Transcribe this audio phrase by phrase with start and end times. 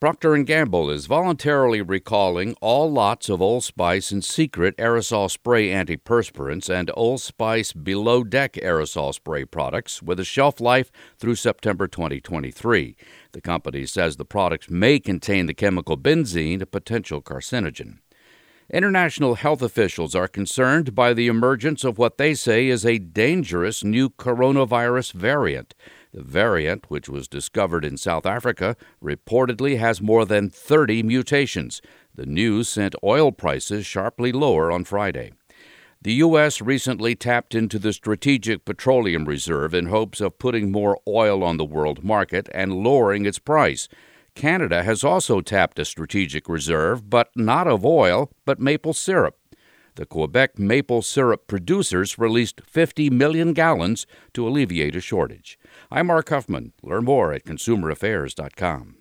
[0.00, 5.70] Procter & Gamble is voluntarily recalling all lots of Old Spice and Secret aerosol spray
[5.70, 11.88] antiperspirants and Old Spice Below Deck aerosol spray products with a shelf life through September
[11.88, 12.94] 2023.
[13.32, 17.98] The company says the products may contain the chemical benzene, a potential carcinogen.
[18.70, 23.82] International health officials are concerned by the emergence of what they say is a dangerous
[23.82, 25.74] new coronavirus variant.
[26.12, 31.82] The variant, which was discovered in South Africa, reportedly has more than 30 mutations.
[32.14, 35.32] The news sent oil prices sharply lower on Friday.
[36.00, 36.60] The U.S.
[36.62, 41.64] recently tapped into the Strategic Petroleum Reserve in hopes of putting more oil on the
[41.64, 43.88] world market and lowering its price.
[44.36, 49.36] Canada has also tapped a strategic reserve, but not of oil, but maple syrup.
[49.98, 55.58] The Quebec maple syrup producers released 50 million gallons to alleviate a shortage.
[55.90, 56.72] I'm Mark Huffman.
[56.84, 58.94] Learn more at consumeraffairs.com.